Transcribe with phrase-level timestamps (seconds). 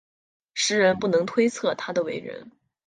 [0.55, 2.49] 时人不能推测他的为人。